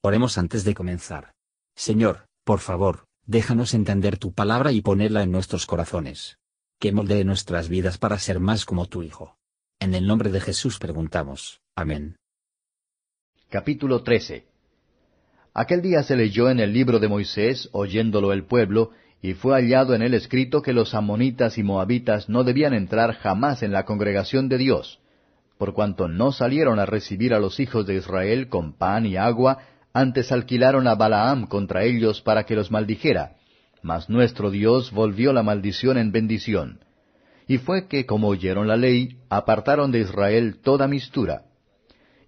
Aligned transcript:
Oremos 0.00 0.38
antes 0.38 0.62
de 0.64 0.74
comenzar. 0.74 1.32
Señor, 1.74 2.26
por 2.44 2.60
favor, 2.60 3.06
déjanos 3.26 3.74
entender 3.74 4.16
tu 4.16 4.32
palabra 4.32 4.70
y 4.70 4.80
ponerla 4.80 5.24
en 5.24 5.32
nuestros 5.32 5.66
corazones. 5.66 6.38
Que 6.78 6.92
moldee 6.92 7.24
nuestras 7.24 7.68
vidas 7.68 7.98
para 7.98 8.18
ser 8.18 8.38
más 8.38 8.64
como 8.64 8.86
tu 8.86 9.02
Hijo. 9.02 9.36
En 9.80 9.94
el 9.94 10.06
nombre 10.06 10.30
de 10.30 10.40
Jesús 10.40 10.78
preguntamos. 10.78 11.60
Amén. 11.74 12.16
Capítulo 13.48 14.04
13 14.04 14.46
Aquel 15.52 15.82
día 15.82 16.04
se 16.04 16.14
leyó 16.14 16.48
en 16.48 16.60
el 16.60 16.72
libro 16.72 17.00
de 17.00 17.08
Moisés, 17.08 17.68
oyéndolo 17.72 18.32
el 18.32 18.44
pueblo, 18.44 18.92
y 19.20 19.34
fue 19.34 19.54
hallado 19.54 19.96
en 19.96 20.02
él 20.02 20.14
escrito 20.14 20.62
que 20.62 20.72
los 20.72 20.94
amonitas 20.94 21.58
y 21.58 21.64
moabitas 21.64 22.28
no 22.28 22.44
debían 22.44 22.72
entrar 22.72 23.14
jamás 23.14 23.64
en 23.64 23.72
la 23.72 23.84
congregación 23.84 24.48
de 24.48 24.58
Dios, 24.58 25.00
por 25.56 25.74
cuanto 25.74 26.06
no 26.06 26.30
salieron 26.30 26.78
a 26.78 26.86
recibir 26.86 27.34
a 27.34 27.40
los 27.40 27.58
hijos 27.58 27.84
de 27.84 27.96
Israel 27.96 28.48
con 28.48 28.72
pan 28.74 29.04
y 29.04 29.16
agua, 29.16 29.58
antes 30.00 30.30
alquilaron 30.30 30.86
a 30.86 30.94
Balaam 30.94 31.46
contra 31.46 31.84
ellos 31.84 32.20
para 32.20 32.44
que 32.44 32.54
los 32.54 32.70
maldijera. 32.70 33.36
Mas 33.82 34.08
nuestro 34.08 34.50
Dios 34.50 34.92
volvió 34.92 35.32
la 35.32 35.42
maldición 35.42 35.98
en 35.98 36.12
bendición. 36.12 36.80
Y 37.46 37.58
fue 37.58 37.88
que, 37.88 38.06
como 38.06 38.28
oyeron 38.28 38.68
la 38.68 38.76
ley, 38.76 39.18
apartaron 39.28 39.90
de 39.90 40.00
Israel 40.00 40.58
toda 40.62 40.86
mistura. 40.86 41.42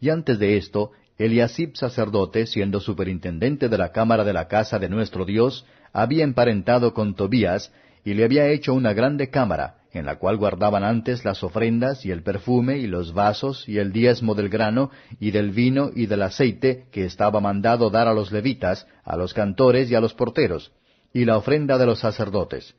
Y 0.01 0.09
antes 0.11 0.38
de 0.38 0.56
esto, 0.56 0.92
Eliasib 1.19 1.77
sacerdote, 1.77 2.47
siendo 2.47 2.80
superintendente 2.80 3.69
de 3.69 3.78
la 3.78 3.92
cámara 3.92 4.25
de 4.25 4.33
la 4.33 4.48
casa 4.48 4.78
de 4.78 4.89
nuestro 4.89 5.25
Dios, 5.25 5.66
había 5.92 6.25
emparentado 6.25 6.95
con 6.95 7.14
Tobías, 7.14 7.73
y 8.05 8.14
le 8.14 8.25
había 8.25 8.48
hecho 8.48 8.73
una 8.73 8.95
grande 8.95 9.28
cámara, 9.28 9.80
en 9.92 10.06
la 10.06 10.16
cual 10.16 10.36
guardaban 10.36 10.84
antes 10.84 11.24
las 11.24 11.42
ofrendas 11.42 12.04
y 12.06 12.10
el 12.10 12.22
perfume 12.22 12.78
y 12.78 12.86
los 12.86 13.12
vasos 13.12 13.68
y 13.68 13.78
el 13.78 13.92
diezmo 13.92 14.34
del 14.34 14.48
grano 14.48 14.90
y 15.18 15.32
del 15.32 15.50
vino 15.50 15.90
y 15.94 16.06
del 16.06 16.22
aceite 16.22 16.86
que 16.92 17.04
estaba 17.04 17.40
mandado 17.40 17.90
dar 17.90 18.06
a 18.06 18.14
los 18.14 18.30
levitas, 18.30 18.86
a 19.04 19.16
los 19.16 19.34
cantores 19.34 19.90
y 19.90 19.94
a 19.94 20.00
los 20.00 20.14
porteros, 20.14 20.72
y 21.12 21.24
la 21.24 21.36
ofrenda 21.36 21.77
de 21.77 21.86
los 21.86 21.98
sacerdotes. 22.00 22.74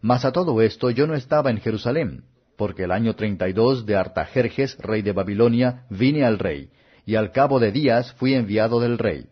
Mas 0.00 0.24
a 0.24 0.32
todo 0.32 0.62
esto 0.62 0.90
yo 0.90 1.06
no 1.06 1.14
estaba 1.14 1.50
en 1.50 1.58
Jerusalén, 1.58 2.24
porque 2.56 2.84
el 2.84 2.92
año 2.92 3.14
treinta 3.14 3.48
y 3.48 3.52
dos 3.52 3.84
de 3.84 3.96
Artajerjes, 3.96 4.78
rey 4.78 5.02
de 5.02 5.12
Babilonia, 5.12 5.84
vine 5.90 6.24
al 6.24 6.38
rey, 6.38 6.70
y 7.04 7.14
al 7.14 7.32
cabo 7.32 7.60
de 7.60 7.72
días 7.72 8.12
fui 8.14 8.34
enviado 8.34 8.80
del 8.80 8.98
rey. 8.98 9.26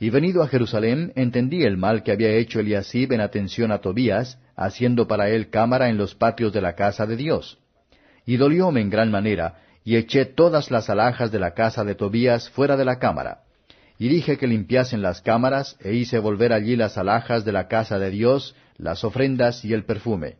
Y 0.00 0.10
venido 0.10 0.42
a 0.42 0.48
Jerusalén, 0.48 1.12
entendí 1.14 1.62
el 1.62 1.76
mal 1.76 2.02
que 2.02 2.12
había 2.12 2.30
hecho 2.30 2.60
Eliasib 2.60 3.12
en 3.12 3.20
atención 3.20 3.70
a 3.70 3.78
Tobías, 3.78 4.38
haciendo 4.56 5.06
para 5.06 5.28
él 5.30 5.50
cámara 5.50 5.88
en 5.88 5.96
los 5.96 6.14
patios 6.14 6.52
de 6.52 6.60
la 6.60 6.74
casa 6.74 7.06
de 7.06 7.16
Dios. 7.16 7.58
Y 8.26 8.36
dolióme 8.36 8.80
en 8.80 8.90
gran 8.90 9.10
manera, 9.10 9.60
y 9.84 9.96
eché 9.96 10.24
todas 10.24 10.70
las 10.70 10.88
alhajas 10.88 11.30
de 11.30 11.38
la 11.38 11.52
casa 11.54 11.84
de 11.84 11.94
Tobías 11.94 12.48
fuera 12.50 12.76
de 12.76 12.84
la 12.84 12.98
cámara. 12.98 13.40
Y 13.98 14.08
dije 14.08 14.38
que 14.38 14.46
limpiasen 14.46 15.02
las 15.02 15.20
cámaras, 15.20 15.76
e 15.80 15.94
hice 15.94 16.18
volver 16.18 16.52
allí 16.52 16.74
las 16.74 16.98
alhajas 16.98 17.44
de 17.44 17.52
la 17.52 17.68
casa 17.68 17.98
de 17.98 18.10
Dios, 18.10 18.56
las 18.76 19.04
ofrendas 19.04 19.64
y 19.64 19.72
el 19.72 19.84
perfume. 19.84 20.36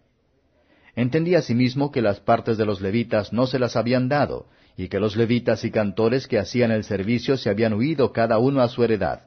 Entendí 0.97 1.35
asimismo 1.35 1.93
que 1.93 2.03
las 2.03 2.21
partes 2.21 2.57
de 2.57 2.67
los 2.67 2.81
levitas 2.81 3.33
no 3.33 3.47
se 3.47 3.59
las 3.59 3.77
habían 3.77 4.09
dado, 4.09 4.47
y 4.77 4.89
que 4.89 4.99
los 4.99 5.17
levitas 5.17 5.65
y 5.65 5.71
cantores 5.71 6.27
que 6.27 6.39
hacían 6.39 6.73
el 6.73 6.85
servicio 6.85 7.37
se 7.37 7.51
habían 7.51 7.75
huido 7.75 8.13
cada 8.13 8.39
uno 8.39 8.61
a 8.61 8.69
su 8.69 8.83
heredad. 8.83 9.23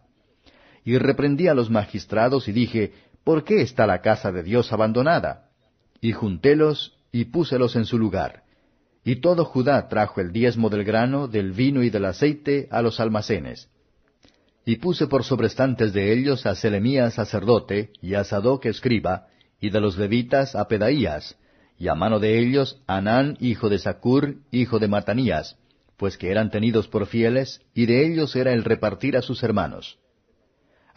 Y 0.88 0.98
reprendí 1.00 1.50
a 1.50 1.54
los 1.54 1.70
magistrados 1.70 2.48
y 2.48 2.54
dije, 2.54 2.94
¿por 3.26 3.44
qué 3.44 3.62
está 3.62 3.86
la 3.86 4.00
casa 4.00 4.32
de 4.32 4.42
Dios 4.42 4.72
abandonada? 4.72 5.50
Y 6.00 6.14
juntélos 6.14 6.98
y 7.12 7.26
púselos 7.26 7.76
en 7.76 7.84
su 7.84 8.00
lugar. 8.00 8.44
Y 9.04 9.18
todo 9.18 9.44
Judá 9.44 9.90
trajo 9.90 10.22
el 10.22 10.32
diezmo 10.32 10.70
del 10.70 10.86
grano, 10.86 11.28
del 11.28 11.52
vino 11.52 11.84
y 11.84 11.90
del 11.90 12.06
aceite 12.06 12.70
a 12.72 12.82
los 12.82 13.02
almacenes. 13.02 13.70
Y 14.66 14.78
puse 14.78 15.08
por 15.08 15.26
sobrestantes 15.26 15.92
de 15.92 16.14
ellos 16.14 16.46
a 16.46 16.56
Selemías 16.56 17.16
sacerdote, 17.16 17.92
y 18.02 18.14
a 18.14 18.24
Sadoc 18.24 18.66
escriba, 18.66 19.28
y 19.60 19.72
de 19.72 19.82
los 19.82 19.98
levitas 19.98 20.56
a 20.56 20.70
Pedaías, 20.70 21.38
y 21.78 21.90
a 21.90 21.96
mano 21.96 22.20
de 22.22 22.40
ellos 22.40 22.82
Anán 22.88 23.36
hijo 23.42 23.68
de 23.68 23.80
Sacur, 23.80 24.38
hijo 24.52 24.80
de 24.80 24.88
Matanías, 24.88 25.58
pues 25.98 26.18
que 26.18 26.32
eran 26.32 26.50
tenidos 26.50 26.88
por 26.88 27.08
fieles, 27.08 27.60
y 27.74 27.88
de 27.88 28.06
ellos 28.06 28.38
era 28.38 28.54
el 28.54 28.64
repartir 28.64 29.18
a 29.18 29.22
sus 29.22 29.44
hermanos. 29.44 30.00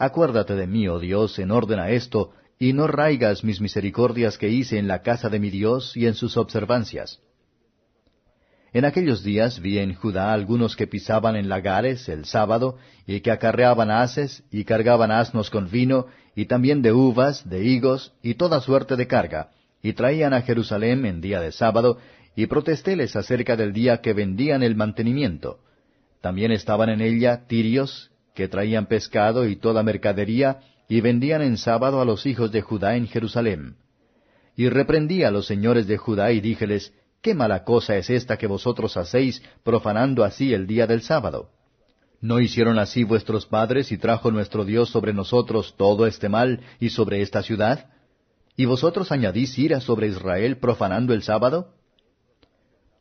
Acuérdate 0.01 0.55
de 0.55 0.65
mí, 0.65 0.87
oh 0.87 0.97
Dios, 0.97 1.37
en 1.37 1.51
orden 1.51 1.79
a 1.79 1.91
esto, 1.91 2.31
y 2.57 2.73
no 2.73 2.87
raigas 2.87 3.43
mis 3.43 3.61
misericordias 3.61 4.39
que 4.39 4.49
hice 4.49 4.79
en 4.79 4.87
la 4.87 5.03
casa 5.03 5.29
de 5.29 5.37
mi 5.37 5.51
Dios 5.51 5.95
y 5.95 6.07
en 6.07 6.15
sus 6.15 6.37
observancias. 6.37 7.19
En 8.73 8.83
aquellos 8.83 9.23
días 9.23 9.59
vi 9.59 9.77
en 9.77 9.93
Judá 9.93 10.33
algunos 10.33 10.75
que 10.75 10.87
pisaban 10.87 11.35
en 11.35 11.49
lagares 11.49 12.09
el 12.09 12.25
sábado, 12.25 12.79
y 13.05 13.19
que 13.19 13.29
acarreaban 13.29 13.91
haces, 13.91 14.43
y 14.49 14.63
cargaban 14.63 15.11
asnos 15.11 15.51
con 15.51 15.69
vino, 15.69 16.07
y 16.35 16.45
también 16.45 16.81
de 16.81 16.93
uvas, 16.93 17.47
de 17.47 17.63
higos, 17.63 18.11
y 18.23 18.33
toda 18.33 18.59
suerte 18.59 18.95
de 18.95 19.05
carga, 19.05 19.51
y 19.83 19.93
traían 19.93 20.33
a 20.33 20.41
Jerusalén 20.41 21.05
en 21.05 21.21
día 21.21 21.39
de 21.41 21.51
sábado, 21.51 21.99
y 22.35 22.47
protestéles 22.47 23.15
acerca 23.15 23.55
del 23.55 23.71
día 23.71 24.01
que 24.01 24.13
vendían 24.13 24.63
el 24.63 24.75
mantenimiento. 24.75 25.59
También 26.21 26.51
estaban 26.51 26.89
en 26.89 27.01
ella 27.01 27.45
tirios, 27.45 28.10
que 28.33 28.47
traían 28.47 28.85
pescado 28.85 29.47
y 29.47 29.55
toda 29.55 29.83
mercadería, 29.83 30.59
y 30.87 31.01
vendían 31.01 31.41
en 31.41 31.57
sábado 31.57 32.01
a 32.01 32.05
los 32.05 32.25
hijos 32.25 32.51
de 32.51 32.61
Judá 32.61 32.95
en 32.95 33.07
Jerusalén. 33.07 33.75
Y 34.55 34.69
reprendí 34.69 35.23
a 35.23 35.31
los 35.31 35.45
señores 35.47 35.87
de 35.87 35.97
Judá 35.97 36.31
y 36.31 36.41
díjeles, 36.41 36.93
¿Qué 37.21 37.35
mala 37.35 37.63
cosa 37.63 37.97
es 37.97 38.09
esta 38.09 38.37
que 38.37 38.47
vosotros 38.47 38.97
hacéis, 38.97 39.43
profanando 39.63 40.23
así 40.23 40.53
el 40.53 40.65
día 40.65 40.87
del 40.87 41.03
sábado? 41.03 41.49
¿No 42.19 42.39
hicieron 42.39 42.79
así 42.79 43.03
vuestros 43.03 43.45
padres 43.45 43.91
y 43.91 43.97
trajo 43.97 44.31
nuestro 44.31 44.65
Dios 44.65 44.89
sobre 44.89 45.13
nosotros 45.13 45.75
todo 45.77 46.07
este 46.07 46.29
mal 46.29 46.61
y 46.79 46.89
sobre 46.89 47.21
esta 47.21 47.43
ciudad? 47.43 47.91
¿Y 48.55 48.65
vosotros 48.65 49.11
añadís 49.11 49.57
ira 49.57 49.81
sobre 49.81 50.07
Israel 50.07 50.57
profanando 50.57 51.13
el 51.13 51.21
sábado? 51.21 51.75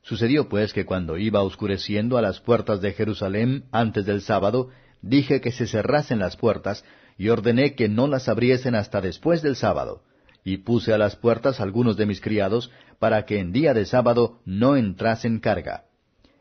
Sucedió 0.03 0.49
pues 0.49 0.73
que 0.73 0.85
cuando 0.85 1.17
iba 1.17 1.43
oscureciendo 1.43 2.19
a 2.19 2.23
las 2.23 2.41
puertas 2.41 2.81
de 2.81 2.93
Jerusalén 2.93 3.65
antes 3.73 4.05
del 4.05 4.21
sábado, 4.21 4.69
dije 5.03 5.41
que 5.41 5.53
se 5.53 5.67
cerrasen 5.67 6.19
las 6.19 6.37
puertas, 6.37 6.85
y 7.17 7.29
ordené 7.29 7.75
que 7.75 7.89
no 7.89 8.07
las 8.07 8.29
abriesen 8.29 8.75
hasta 8.75 9.01
después 9.01 9.43
del 9.43 9.57
sábado, 9.57 10.03
y 10.45 10.59
puse 10.59 10.93
a 10.93 10.99
las 10.99 11.17
puertas 11.17 11.61
algunos 11.61 11.97
de 11.97 12.07
mis 12.07 12.21
criados, 12.21 12.71
para 12.99 13.25
que 13.27 13.39
en 13.39 13.53
día 13.53 13.75
de 13.75 13.85
sábado 13.85 14.41
no 14.45 14.77
entrasen 14.77 15.39
carga. 15.41 15.85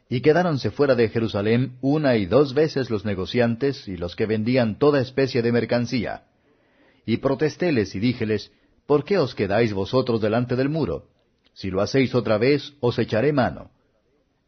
Y 0.09 0.21
quedáronse 0.21 0.71
fuera 0.71 0.95
de 0.95 1.09
Jerusalén 1.09 1.77
una 1.81 2.15
y 2.15 2.25
dos 2.25 2.53
veces 2.53 2.89
los 2.89 3.05
negociantes 3.05 3.87
y 3.87 3.95
los 3.95 4.15
que 4.15 4.25
vendían 4.25 4.79
toda 4.79 5.01
especie 5.01 5.41
de 5.41 5.51
mercancía. 5.51 6.23
Y 7.05 7.17
protestéles 7.17 7.93
y 7.95 7.99
díjeles, 7.99 8.51
¿por 8.87 9.03
qué 9.03 9.19
os 9.19 9.35
quedáis 9.35 9.73
vosotros 9.73 10.19
delante 10.19 10.55
del 10.55 10.69
muro? 10.69 11.07
Si 11.53 11.69
lo 11.69 11.81
hacéis 11.81 12.15
otra 12.15 12.37
vez, 12.37 12.73
os 12.79 12.97
echaré 12.97 13.33
mano. 13.33 13.71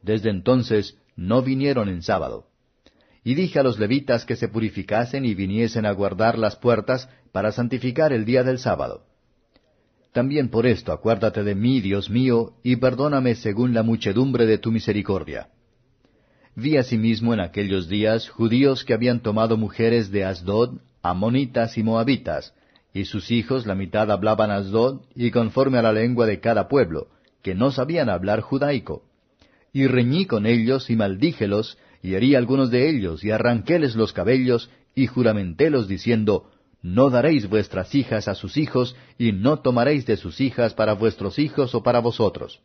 Desde 0.01 0.29
entonces 0.29 0.97
no 1.15 1.41
vinieron 1.43 1.89
en 1.89 2.01
sábado. 2.01 2.50
Y 3.23 3.35
dije 3.35 3.59
a 3.59 3.63
los 3.63 3.77
levitas 3.77 4.25
que 4.25 4.35
se 4.35 4.47
purificasen 4.47 5.25
y 5.25 5.35
viniesen 5.35 5.85
a 5.85 5.91
guardar 5.91 6.37
las 6.37 6.55
puertas 6.55 7.07
para 7.31 7.51
santificar 7.51 8.13
el 8.13 8.25
día 8.25 8.43
del 8.43 8.57
sábado. 8.57 9.05
También 10.11 10.49
por 10.49 10.65
esto 10.65 10.91
acuérdate 10.91 11.43
de 11.43 11.55
mí, 11.55 11.79
Dios 11.79 12.09
mío, 12.09 12.53
y 12.63 12.75
perdóname 12.75 13.35
según 13.35 13.73
la 13.73 13.83
muchedumbre 13.83 14.45
de 14.45 14.57
tu 14.57 14.71
misericordia. 14.71 15.49
Vi 16.55 16.75
asimismo 16.75 17.33
en 17.33 17.39
aquellos 17.39 17.87
días 17.87 18.27
judíos 18.29 18.83
que 18.83 18.93
habían 18.93 19.21
tomado 19.21 19.55
mujeres 19.55 20.11
de 20.11 20.25
Asdod, 20.25 20.79
amonitas 21.01 21.77
y 21.77 21.83
moabitas, 21.83 22.53
y 22.93 23.05
sus 23.05 23.31
hijos 23.31 23.65
la 23.65 23.75
mitad 23.75 24.11
hablaban 24.11 24.51
Asdod, 24.51 25.01
y 25.15 25.31
conforme 25.31 25.77
a 25.77 25.81
la 25.81 25.93
lengua 25.93 26.25
de 26.25 26.41
cada 26.41 26.67
pueblo, 26.67 27.07
que 27.41 27.55
no 27.55 27.71
sabían 27.71 28.09
hablar 28.09 28.41
judaico. 28.41 29.03
Y 29.71 29.87
reñí 29.87 30.25
con 30.25 30.45
ellos 30.45 30.89
y 30.89 30.97
maldíjelos, 30.97 31.77
y 32.01 32.15
herí 32.15 32.35
algunos 32.35 32.71
de 32.71 32.89
ellos, 32.89 33.23
y 33.23 33.31
arranquéles 33.31 33.95
los 33.95 34.13
cabellos, 34.13 34.69
y 34.95 35.07
juramentélos 35.07 35.87
diciendo, 35.87 36.49
No 36.81 37.09
daréis 37.09 37.47
vuestras 37.47 37.93
hijas 37.93 38.27
a 38.27 38.35
sus 38.35 38.57
hijos, 38.57 38.95
y 39.17 39.31
no 39.31 39.59
tomaréis 39.59 40.05
de 40.05 40.17
sus 40.17 40.41
hijas 40.41 40.73
para 40.73 40.93
vuestros 40.93 41.39
hijos 41.39 41.75
o 41.75 41.83
para 41.83 41.99
vosotros. 41.99 42.61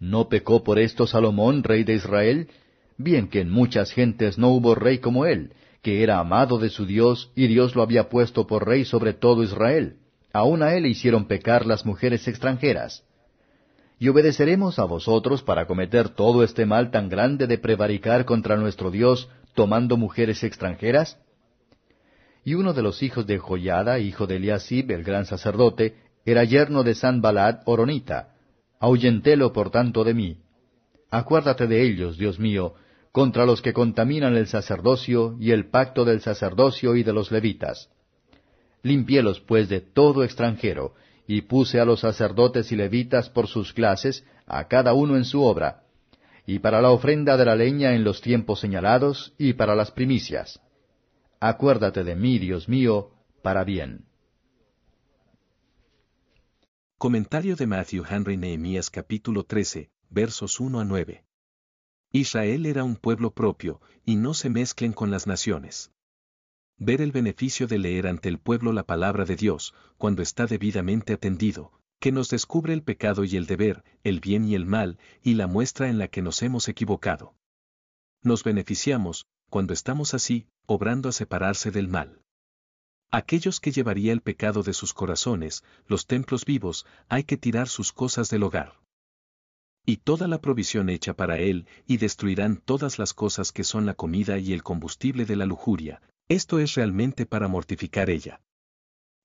¿No 0.00 0.28
pecó 0.28 0.64
por 0.64 0.78
esto 0.78 1.06
Salomón, 1.06 1.62
rey 1.62 1.84
de 1.84 1.94
Israel? 1.94 2.48
Bien 2.96 3.28
que 3.28 3.40
en 3.40 3.50
muchas 3.50 3.92
gentes 3.92 4.38
no 4.38 4.48
hubo 4.50 4.74
rey 4.74 4.98
como 4.98 5.26
él, 5.26 5.52
que 5.82 6.02
era 6.02 6.18
amado 6.18 6.58
de 6.58 6.70
su 6.70 6.86
Dios, 6.86 7.30
y 7.36 7.46
Dios 7.46 7.74
lo 7.74 7.82
había 7.82 8.08
puesto 8.08 8.46
por 8.46 8.66
rey 8.66 8.84
sobre 8.84 9.12
todo 9.12 9.42
Israel. 9.42 9.96
Aun 10.32 10.62
a 10.62 10.74
él 10.74 10.86
hicieron 10.86 11.26
pecar 11.26 11.66
las 11.66 11.84
mujeres 11.84 12.26
extranjeras 12.26 13.04
y 14.04 14.08
obedeceremos 14.10 14.78
a 14.78 14.84
vosotros 14.84 15.42
para 15.42 15.66
cometer 15.66 16.10
todo 16.10 16.44
este 16.44 16.66
mal 16.66 16.90
tan 16.90 17.08
grande 17.08 17.46
de 17.46 17.56
prevaricar 17.56 18.26
contra 18.26 18.54
nuestro 18.54 18.90
Dios 18.90 19.30
tomando 19.54 19.96
mujeres 19.96 20.44
extranjeras? 20.44 21.18
Y 22.44 22.52
uno 22.52 22.74
de 22.74 22.82
los 22.82 23.02
hijos 23.02 23.26
de 23.26 23.38
Joyada, 23.38 23.98
hijo 23.98 24.26
de 24.26 24.36
Eliasib, 24.36 24.90
el 24.90 25.04
gran 25.04 25.24
sacerdote, 25.24 25.96
era 26.26 26.44
yerno 26.44 26.82
de 26.82 26.94
San 26.94 27.22
Balad 27.22 27.60
Oronita. 27.64 28.34
Ahuyentélo 28.78 29.54
por 29.54 29.70
tanto 29.70 30.04
de 30.04 30.12
mí. 30.12 30.36
Acuérdate 31.10 31.66
de 31.66 31.80
ellos, 31.80 32.18
Dios 32.18 32.38
mío, 32.38 32.74
contra 33.10 33.46
los 33.46 33.62
que 33.62 33.72
contaminan 33.72 34.36
el 34.36 34.48
sacerdocio 34.48 35.34
y 35.40 35.52
el 35.52 35.70
pacto 35.70 36.04
del 36.04 36.20
sacerdocio 36.20 36.94
y 36.94 37.04
de 37.04 37.14
los 37.14 37.32
levitas. 37.32 37.88
Limpiélos 38.82 39.40
pues 39.40 39.70
de 39.70 39.80
todo 39.80 40.24
extranjero, 40.24 40.92
y 41.26 41.42
puse 41.42 41.80
a 41.80 41.84
los 41.84 42.00
sacerdotes 42.00 42.70
y 42.72 42.76
levitas 42.76 43.30
por 43.30 43.46
sus 43.46 43.72
clases, 43.72 44.24
a 44.46 44.68
cada 44.68 44.92
uno 44.92 45.16
en 45.16 45.24
su 45.24 45.42
obra, 45.42 45.84
y 46.46 46.58
para 46.58 46.82
la 46.82 46.90
ofrenda 46.90 47.36
de 47.36 47.44
la 47.46 47.56
leña 47.56 47.94
en 47.94 48.04
los 48.04 48.20
tiempos 48.20 48.60
señalados, 48.60 49.34
y 49.38 49.54
para 49.54 49.74
las 49.74 49.90
primicias. 49.90 50.60
Acuérdate 51.40 52.04
de 52.04 52.14
mí, 52.14 52.38
Dios 52.38 52.68
mío, 52.68 53.10
para 53.42 53.64
bien. 53.64 54.06
Comentario 56.98 57.56
de 57.56 57.66
Matthew 57.66 58.04
Henry 58.08 58.36
Nehemías 58.36 58.90
capítulo 58.90 59.44
13, 59.44 59.90
versos 60.10 60.60
1 60.60 60.80
a 60.80 60.84
9. 60.84 61.24
Israel 62.12 62.66
era 62.66 62.84
un 62.84 62.96
pueblo 62.96 63.32
propio, 63.32 63.80
y 64.04 64.16
no 64.16 64.34
se 64.34 64.48
mezclen 64.48 64.92
con 64.92 65.10
las 65.10 65.26
naciones. 65.26 65.90
Ver 66.78 67.00
el 67.00 67.12
beneficio 67.12 67.66
de 67.66 67.78
leer 67.78 68.06
ante 68.06 68.28
el 68.28 68.38
pueblo 68.38 68.72
la 68.72 68.84
palabra 68.84 69.24
de 69.24 69.36
Dios, 69.36 69.74
cuando 69.96 70.22
está 70.22 70.46
debidamente 70.46 71.12
atendido, 71.12 71.72
que 72.00 72.12
nos 72.12 72.28
descubre 72.28 72.72
el 72.72 72.82
pecado 72.82 73.24
y 73.24 73.36
el 73.36 73.46
deber, 73.46 73.84
el 74.02 74.20
bien 74.20 74.44
y 74.44 74.54
el 74.54 74.66
mal, 74.66 74.98
y 75.22 75.34
la 75.34 75.46
muestra 75.46 75.88
en 75.88 75.98
la 75.98 76.08
que 76.08 76.20
nos 76.20 76.42
hemos 76.42 76.68
equivocado. 76.68 77.34
Nos 78.22 78.42
beneficiamos, 78.42 79.26
cuando 79.50 79.72
estamos 79.72 80.14
así, 80.14 80.46
obrando 80.66 81.08
a 81.08 81.12
separarse 81.12 81.70
del 81.70 81.88
mal. 81.88 82.20
Aquellos 83.10 83.60
que 83.60 83.70
llevaría 83.70 84.12
el 84.12 84.20
pecado 84.20 84.64
de 84.64 84.72
sus 84.72 84.92
corazones, 84.92 85.62
los 85.86 86.06
templos 86.06 86.44
vivos, 86.44 86.84
hay 87.08 87.22
que 87.22 87.36
tirar 87.36 87.68
sus 87.68 87.92
cosas 87.92 88.28
del 88.30 88.42
hogar. 88.42 88.80
Y 89.86 89.98
toda 89.98 90.26
la 90.26 90.40
provisión 90.40 90.88
hecha 90.88 91.14
para 91.14 91.38
él, 91.38 91.68
y 91.86 91.98
destruirán 91.98 92.56
todas 92.56 92.98
las 92.98 93.14
cosas 93.14 93.52
que 93.52 93.62
son 93.62 93.86
la 93.86 93.94
comida 93.94 94.38
y 94.38 94.52
el 94.52 94.64
combustible 94.64 95.26
de 95.26 95.36
la 95.36 95.46
lujuria, 95.46 96.02
esto 96.28 96.58
es 96.58 96.74
realmente 96.74 97.26
para 97.26 97.48
mortificar 97.48 98.10
ella. 98.10 98.40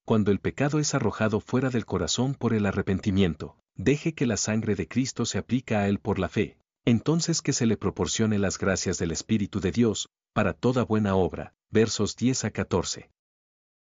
Cuando 0.05 0.31
el 0.31 0.39
pecado 0.39 0.79
es 0.79 0.93
arrojado 0.95 1.39
fuera 1.39 1.69
del 1.69 1.85
corazón 1.85 2.33
por 2.35 2.53
el 2.53 2.65
arrepentimiento, 2.65 3.57
deje 3.75 4.13
que 4.13 4.25
la 4.25 4.37
sangre 4.37 4.75
de 4.75 4.87
Cristo 4.87 5.25
se 5.25 5.37
aplica 5.37 5.81
a 5.81 5.87
él 5.87 5.99
por 5.99 6.19
la 6.19 6.29
fe, 6.29 6.57
entonces 6.85 7.41
que 7.41 7.53
se 7.53 7.65
le 7.65 7.77
proporcione 7.77 8.39
las 8.39 8.57
gracias 8.57 8.97
del 8.97 9.11
Espíritu 9.11 9.59
de 9.59 9.71
Dios, 9.71 10.09
para 10.33 10.53
toda 10.53 10.83
buena 10.83 11.15
obra. 11.15 11.53
Versos 11.71 12.15
10 12.15 12.45
a 12.45 12.51
14. 12.51 13.11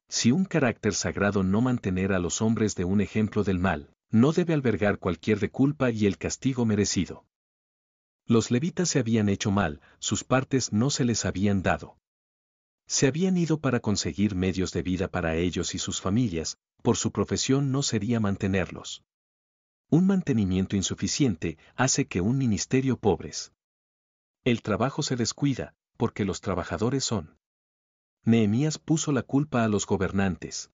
Si 0.10 0.32
un 0.32 0.44
carácter 0.44 0.94
sagrado 0.94 1.44
no 1.44 1.62
mantener 1.62 2.12
a 2.12 2.20
los 2.20 2.42
hombres 2.42 2.76
de 2.76 2.84
un 2.84 3.00
ejemplo 3.00 3.44
del 3.44 3.60
mal, 3.60 3.94
no 4.12 4.34
debe 4.34 4.54
albergar 4.54 5.00
cualquier 5.00 5.40
de 5.40 5.50
culpa 5.50 5.92
y 5.92 6.06
el 6.06 6.18
castigo 6.18 6.66
merecido. 6.66 7.26
Los 8.26 8.52
levitas 8.52 8.90
se 8.90 9.00
habían 9.00 9.30
hecho 9.30 9.50
mal, 9.50 9.80
sus 10.00 10.24
partes 10.24 10.74
no 10.74 10.90
se 10.90 11.06
les 11.06 11.26
habían 11.26 11.62
dado. 11.62 11.98
Se 12.92 13.06
habían 13.06 13.38
ido 13.38 13.60
para 13.60 13.82
conseguir 13.82 14.34
medios 14.34 14.74
de 14.74 14.82
vida 14.82 15.10
para 15.10 15.36
ellos 15.36 15.76
y 15.76 15.78
sus 15.78 16.02
familias, 16.02 16.58
por 16.82 16.98
su 16.98 17.12
profesión 17.12 17.72
no 17.72 17.84
sería 17.84 18.20
mantenerlos. 18.20 19.04
Un 19.92 20.08
mantenimiento 20.08 20.76
insuficiente 20.76 21.60
hace 21.76 22.08
que 22.08 22.20
un 22.20 22.40
ministerio 22.40 22.98
pobres. 22.98 23.54
El 24.44 24.64
trabajo 24.64 25.04
se 25.04 25.16
descuida, 25.16 25.76
porque 25.98 26.26
los 26.26 26.42
trabajadores 26.42 27.04
son. 27.04 27.38
Nehemías 28.26 28.80
puso 28.80 29.12
la 29.12 29.22
culpa 29.22 29.64
a 29.64 29.68
los 29.68 29.86
gobernantes. 29.86 30.72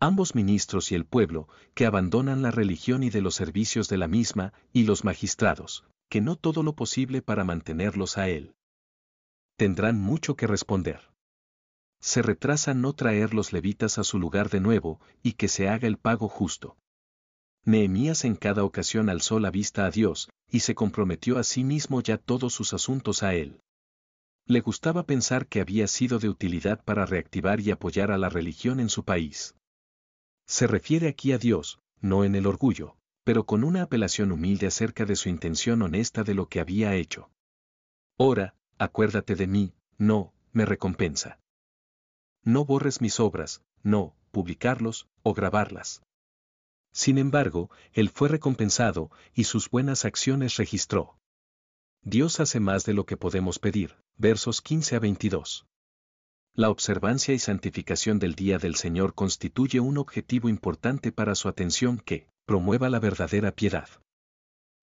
Ambos 0.00 0.34
ministros 0.34 0.90
y 0.92 0.94
el 0.94 1.04
pueblo, 1.04 1.46
que 1.74 1.84
abandonan 1.84 2.40
la 2.40 2.52
religión 2.52 3.02
y 3.02 3.10
de 3.10 3.20
los 3.20 3.34
servicios 3.34 3.90
de 3.90 3.98
la 3.98 4.08
misma, 4.08 4.54
y 4.72 4.84
los 4.84 5.04
magistrados, 5.04 5.84
que 6.08 6.22
no 6.22 6.36
todo 6.36 6.62
lo 6.62 6.74
posible 6.74 7.20
para 7.20 7.44
mantenerlos 7.44 8.16
a 8.16 8.30
él. 8.30 8.54
Tendrán 9.58 10.00
mucho 10.00 10.34
que 10.34 10.46
responder 10.46 11.08
se 12.00 12.22
retrasa 12.22 12.74
no 12.74 12.92
traer 12.92 13.34
los 13.34 13.52
levitas 13.52 13.98
a 13.98 14.04
su 14.04 14.18
lugar 14.18 14.50
de 14.50 14.60
nuevo, 14.60 15.00
y 15.22 15.32
que 15.32 15.48
se 15.48 15.68
haga 15.68 15.88
el 15.88 15.98
pago 15.98 16.28
justo. 16.28 16.76
Nehemías 17.64 18.24
en 18.24 18.36
cada 18.36 18.64
ocasión 18.64 19.10
alzó 19.10 19.40
la 19.40 19.50
vista 19.50 19.84
a 19.84 19.90
Dios, 19.90 20.30
y 20.48 20.60
se 20.60 20.74
comprometió 20.74 21.38
a 21.38 21.44
sí 21.44 21.64
mismo 21.64 22.00
ya 22.00 22.16
todos 22.16 22.54
sus 22.54 22.72
asuntos 22.72 23.22
a 23.22 23.34
él. 23.34 23.60
Le 24.46 24.60
gustaba 24.60 25.04
pensar 25.04 25.46
que 25.46 25.60
había 25.60 25.86
sido 25.86 26.18
de 26.18 26.28
utilidad 26.28 26.82
para 26.82 27.04
reactivar 27.04 27.60
y 27.60 27.70
apoyar 27.70 28.10
a 28.10 28.16
la 28.16 28.30
religión 28.30 28.80
en 28.80 28.88
su 28.88 29.04
país. 29.04 29.54
Se 30.46 30.66
refiere 30.66 31.08
aquí 31.08 31.32
a 31.32 31.38
Dios, 31.38 31.80
no 32.00 32.24
en 32.24 32.34
el 32.34 32.46
orgullo, 32.46 32.96
pero 33.24 33.44
con 33.44 33.64
una 33.64 33.82
apelación 33.82 34.32
humilde 34.32 34.66
acerca 34.66 35.04
de 35.04 35.16
su 35.16 35.28
intención 35.28 35.82
honesta 35.82 36.24
de 36.24 36.32
lo 36.32 36.48
que 36.48 36.60
había 36.60 36.94
hecho. 36.94 37.30
Ora, 38.16 38.54
acuérdate 38.78 39.34
de 39.34 39.46
mí, 39.46 39.74
no, 39.98 40.32
me 40.52 40.64
recompensa 40.64 41.38
no 42.44 42.64
borres 42.64 43.00
mis 43.00 43.20
obras, 43.20 43.62
no, 43.82 44.14
publicarlos, 44.30 45.08
o 45.22 45.34
grabarlas. 45.34 46.02
Sin 46.92 47.18
embargo, 47.18 47.70
él 47.92 48.08
fue 48.08 48.28
recompensado, 48.28 49.10
y 49.34 49.44
sus 49.44 49.70
buenas 49.70 50.04
acciones 50.04 50.56
registró. 50.56 51.18
Dios 52.02 52.40
hace 52.40 52.60
más 52.60 52.84
de 52.84 52.94
lo 52.94 53.06
que 53.06 53.16
podemos 53.16 53.58
pedir, 53.58 53.96
versos 54.16 54.62
15 54.62 54.96
a 54.96 54.98
22. 54.98 55.66
La 56.54 56.70
observancia 56.70 57.34
y 57.34 57.38
santificación 57.38 58.18
del 58.18 58.34
día 58.34 58.58
del 58.58 58.74
Señor 58.74 59.14
constituye 59.14 59.80
un 59.80 59.98
objetivo 59.98 60.48
importante 60.48 61.12
para 61.12 61.34
su 61.34 61.48
atención 61.48 61.98
que 61.98 62.26
promueva 62.46 62.88
la 62.88 62.98
verdadera 62.98 63.52
piedad. 63.52 63.88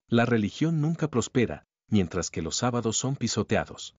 La 0.08 0.26
religión 0.26 0.82
nunca 0.82 1.10
prospera, 1.10 1.66
mientras 1.90 2.30
que 2.30 2.42
los 2.42 2.56
sábados 2.56 2.96
son 2.96 3.16
pisoteados. 3.16 3.96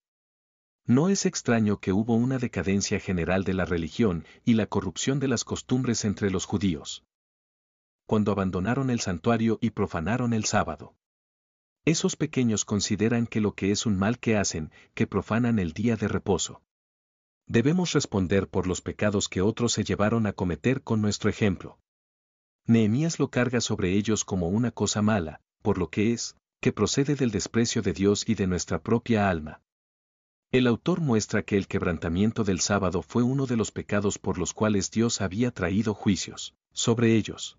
No 0.89 1.09
es 1.09 1.27
extraño 1.27 1.81
que 1.81 1.93
hubo 1.93 2.15
una 2.15 2.39
decadencia 2.39 3.01
general 3.01 3.43
de 3.43 3.55
la 3.55 3.65
religión 3.65 4.25
y 4.45 4.55
la 4.55 4.67
corrupción 4.67 5.19
de 5.19 5.27
las 5.27 5.43
costumbres 5.43 6.05
entre 6.05 6.31
los 6.31 6.45
judíos. 6.45 7.05
Cuando 8.07 8.31
abandonaron 8.31 8.91
el 8.91 9.01
santuario 9.01 9.59
y 9.61 9.71
profanaron 9.71 10.33
el 10.33 10.45
sábado. 10.45 10.95
Esos 11.85 12.15
pequeños 12.15 12.65
consideran 12.65 13.27
que 13.27 13.41
lo 13.41 13.55
que 13.55 13.73
es 13.73 13.85
un 13.85 13.99
mal 13.99 14.21
que 14.21 14.37
hacen, 14.37 14.71
que 14.95 15.09
profanan 15.09 15.59
el 15.59 15.73
día 15.73 15.97
de 15.97 16.07
reposo. 16.07 16.63
Debemos 17.49 17.93
responder 17.93 18.49
por 18.49 18.69
los 18.69 18.81
pecados 18.81 19.29
que 19.29 19.41
otros 19.41 19.73
se 19.73 19.83
llevaron 19.83 20.27
a 20.27 20.33
cometer 20.33 20.83
con 20.83 21.03
nuestro 21.03 21.29
ejemplo. 21.31 21.81
Nehemías 22.65 23.19
lo 23.19 23.29
carga 23.29 23.61
sobre 23.61 23.93
ellos 23.93 24.25
como 24.25 24.49
una 24.49 24.71
cosa 24.71 25.03
mala, 25.03 25.41
por 25.63 25.79
lo 25.79 25.91
que 25.91 26.13
es, 26.13 26.37
que 26.61 26.73
procede 26.73 27.17
del 27.17 27.33
desprecio 27.33 27.83
de 27.83 27.93
Dios 27.93 28.29
y 28.29 28.37
de 28.37 28.47
nuestra 28.47 28.81
propia 28.81 29.29
alma. 29.29 29.63
El 30.53 30.69
autor 30.69 31.01
muestra 31.01 31.43
que 31.43 31.57
el 31.57 31.67
quebrantamiento 31.67 32.45
del 32.45 32.61
sábado 32.61 33.03
fue 33.03 33.23
uno 33.23 33.47
de 33.47 33.57
los 33.57 33.73
pecados 33.73 34.19
por 34.19 34.39
los 34.39 34.55
cuales 34.55 34.91
Dios 34.91 35.21
había 35.21 35.51
traído 35.51 35.93
juicios 35.93 36.55
sobre 36.73 37.17
ellos. 37.17 37.59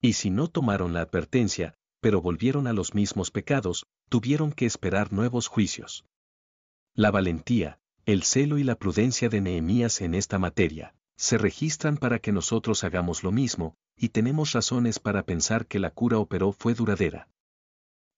Y 0.00 0.14
si 0.14 0.30
no 0.30 0.48
tomaron 0.48 0.94
la 0.94 1.02
advertencia, 1.02 1.74
pero 2.00 2.22
volvieron 2.22 2.66
a 2.66 2.72
los 2.72 2.94
mismos 2.94 3.30
pecados, 3.30 3.86
tuvieron 4.08 4.52
que 4.52 4.66
esperar 4.66 5.12
nuevos 5.12 5.46
juicios. 5.46 6.06
La 6.94 7.10
valentía, 7.10 7.78
el 8.06 8.22
celo 8.22 8.58
y 8.58 8.64
la 8.64 8.76
prudencia 8.76 9.28
de 9.28 9.40
Nehemías 9.40 10.00
en 10.00 10.14
esta 10.14 10.38
materia, 10.38 10.94
se 11.16 11.38
registran 11.38 11.96
para 11.96 12.18
que 12.18 12.32
nosotros 12.32 12.82
hagamos 12.84 13.22
lo 13.22 13.30
mismo, 13.30 13.76
y 13.96 14.08
tenemos 14.08 14.52
razones 14.52 14.98
para 14.98 15.24
pensar 15.24 15.66
que 15.66 15.78
la 15.78 15.90
cura 15.90 16.18
operó 16.18 16.52
fue 16.52 16.74
duradera 16.74 17.28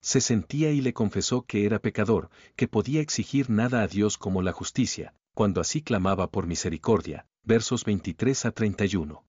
se 0.01 0.21
sentía 0.21 0.71
y 0.71 0.81
le 0.81 0.93
confesó 0.93 1.43
que 1.43 1.67
era 1.67 1.81
pecador, 1.81 2.31
que 2.55 2.69
podía 2.69 3.01
exigir 3.01 3.51
nada 3.51 3.83
a 3.83 3.89
Dios 3.89 4.19
como 4.19 4.43
la 4.43 4.53
justicia, 4.53 5.15
cuando 5.35 5.61
así 5.61 5.83
clamaba 5.83 6.31
por 6.31 6.47
misericordia. 6.47 7.27
Versos 7.43 7.85
23 7.85 8.47
a 8.47 8.51
31. 8.53 9.25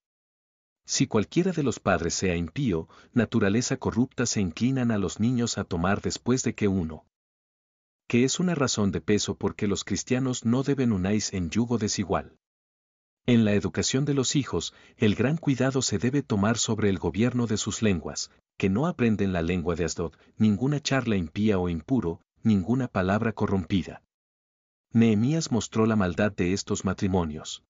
Si 0.85 1.05
cualquiera 1.05 1.51
de 1.51 1.63
los 1.63 1.79
padres 1.79 2.13
sea 2.13 2.35
impío, 2.35 2.87
naturaleza 3.13 3.77
corrupta 3.77 4.25
se 4.25 4.39
inclinan 4.39 4.89
a 4.89 4.97
los 4.97 5.19
niños 5.19 5.57
a 5.57 5.65
tomar 5.65 6.01
después 6.01 6.43
de 6.43 6.55
que 6.55 6.67
uno. 6.67 7.05
Que 8.07 8.23
es 8.23 8.39
una 8.39 8.55
razón 8.55 8.91
de 8.91 9.01
peso 9.01 9.35
porque 9.35 9.67
los 9.67 9.83
cristianos 9.83 10.45
no 10.45 10.63
deben 10.63 10.93
unáis 10.93 11.33
en 11.33 11.49
yugo 11.49 11.77
desigual. 11.77 12.37
En 13.25 13.43
la 13.43 13.53
educación 13.53 14.05
de 14.05 14.13
los 14.13 14.37
hijos, 14.37 14.73
el 14.95 15.13
gran 15.13 15.35
cuidado 15.35 15.81
se 15.81 15.97
debe 15.97 16.23
tomar 16.23 16.57
sobre 16.57 16.89
el 16.89 16.99
gobierno 16.99 17.45
de 17.47 17.57
sus 17.57 17.81
lenguas, 17.81 18.31
que 18.57 18.69
no 18.69 18.87
aprenden 18.87 19.33
la 19.33 19.41
lengua 19.41 19.75
de 19.75 19.85
Asdod, 19.85 20.13
ninguna 20.37 20.79
charla 20.79 21.15
impía 21.15 21.59
o 21.59 21.69
impuro, 21.69 22.21
ninguna 22.43 22.87
palabra 22.87 23.33
corrompida. 23.33 24.01
Nehemías 24.91 25.51
mostró 25.51 25.85
la 25.85 25.95
maldad 25.95 26.31
de 26.31 26.53
estos 26.53 26.85
matrimonios. 26.85 27.63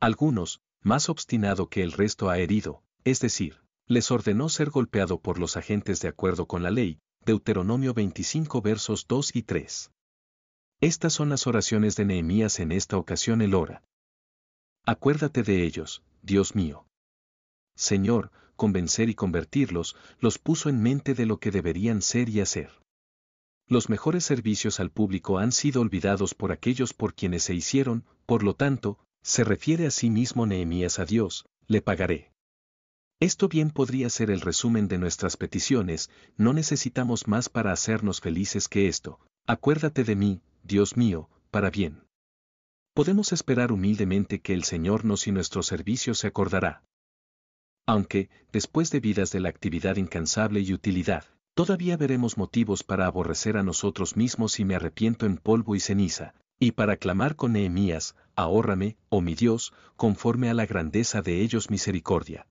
Algunos, 0.00 0.60
más 0.80 1.08
obstinado 1.08 1.68
que 1.68 1.82
el 1.82 1.92
resto 1.92 2.28
ha 2.28 2.38
herido, 2.38 2.82
es 3.04 3.20
decir, 3.20 3.60
les 3.86 4.10
ordenó 4.10 4.48
ser 4.48 4.70
golpeado 4.70 5.20
por 5.20 5.38
los 5.38 5.56
agentes 5.56 6.00
de 6.00 6.08
acuerdo 6.08 6.46
con 6.46 6.62
la 6.62 6.70
ley, 6.70 6.98
Deuteronomio 7.24 7.94
25 7.94 8.62
versos 8.62 9.06
2 9.06 9.36
y 9.36 9.42
3. 9.42 9.92
Estas 10.80 11.12
son 11.12 11.28
las 11.28 11.46
oraciones 11.46 11.94
de 11.94 12.04
Nehemías 12.04 12.58
en 12.58 12.72
esta 12.72 12.96
ocasión 12.96 13.42
el 13.42 13.54
ora. 13.54 13.84
Acuérdate 14.84 15.44
de 15.44 15.64
ellos, 15.64 16.02
Dios 16.22 16.56
mío. 16.56 16.86
Señor, 17.76 18.32
convencer 18.62 19.10
y 19.10 19.14
convertirlos, 19.16 19.96
los 20.20 20.38
puso 20.38 20.68
en 20.68 20.80
mente 20.80 21.14
de 21.14 21.26
lo 21.26 21.40
que 21.40 21.50
deberían 21.50 22.00
ser 22.00 22.28
y 22.28 22.38
hacer. 22.38 22.70
Los 23.66 23.88
mejores 23.88 24.24
servicios 24.24 24.78
al 24.78 24.92
público 24.92 25.38
han 25.38 25.50
sido 25.50 25.80
olvidados 25.80 26.32
por 26.36 26.52
aquellos 26.52 26.94
por 26.94 27.12
quienes 27.12 27.42
se 27.42 27.54
hicieron, 27.54 28.04
por 28.24 28.44
lo 28.44 28.54
tanto, 28.54 29.00
se 29.20 29.42
refiere 29.42 29.88
a 29.88 29.90
sí 29.90 30.10
mismo 30.10 30.46
Nehemías 30.46 31.00
a 31.00 31.06
Dios, 31.06 31.44
le 31.66 31.82
pagaré. 31.82 32.30
Esto 33.18 33.48
bien 33.48 33.72
podría 33.72 34.08
ser 34.08 34.30
el 34.30 34.40
resumen 34.40 34.86
de 34.86 34.98
nuestras 34.98 35.36
peticiones, 35.36 36.08
no 36.36 36.52
necesitamos 36.52 37.26
más 37.26 37.48
para 37.48 37.72
hacernos 37.72 38.20
felices 38.20 38.68
que 38.68 38.86
esto. 38.86 39.18
Acuérdate 39.44 40.04
de 40.04 40.14
mí, 40.14 40.40
Dios 40.62 40.96
mío, 40.96 41.28
para 41.50 41.70
bien. 41.70 42.04
Podemos 42.94 43.32
esperar 43.32 43.72
humildemente 43.72 44.40
que 44.40 44.54
el 44.54 44.62
Señor 44.62 45.04
nos 45.04 45.26
y 45.26 45.32
nuestro 45.32 45.64
servicio 45.64 46.14
se 46.14 46.28
acordará. 46.28 46.84
Aunque, 47.86 48.30
después 48.52 48.90
de 48.90 49.00
vidas 49.00 49.32
de 49.32 49.40
la 49.40 49.48
actividad 49.48 49.96
incansable 49.96 50.60
y 50.60 50.72
utilidad, 50.72 51.24
todavía 51.54 51.96
veremos 51.96 52.38
motivos 52.38 52.84
para 52.84 53.06
aborrecer 53.06 53.56
a 53.56 53.62
nosotros 53.62 54.16
mismos 54.16 54.60
y 54.60 54.64
me 54.64 54.76
arrepiento 54.76 55.26
en 55.26 55.36
polvo 55.36 55.74
y 55.74 55.80
ceniza, 55.80 56.34
y 56.58 56.72
para 56.72 56.96
clamar 56.96 57.34
con 57.34 57.52
Nehemías, 57.52 58.14
ahórrame, 58.36 58.96
oh 59.08 59.20
mi 59.20 59.34
Dios, 59.34 59.72
conforme 59.96 60.48
a 60.48 60.54
la 60.54 60.66
grandeza 60.66 61.22
de 61.22 61.42
ellos 61.42 61.70
misericordia. 61.70 62.46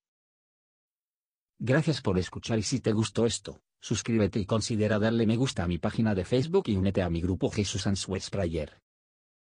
Gracias 1.59 2.01
por 2.01 2.17
escuchar 2.17 2.59
y 2.59 2.63
si 2.63 2.79
te 2.79 2.91
gustó 2.91 3.25
esto, 3.25 3.61
suscríbete 3.79 4.39
y 4.39 4.45
considera 4.45 4.99
darle 4.99 5.25
me 5.27 5.37
gusta 5.37 5.63
a 5.63 5.67
mi 5.67 5.77
página 5.77 6.13
de 6.15 6.25
Facebook 6.25 6.63
y 6.67 6.75
únete 6.75 7.03
a 7.03 7.09
mi 7.09 7.21
grupo 7.21 7.49
Jesús 7.49 7.87
Answers 7.87 8.29
Prayer. 8.29 8.81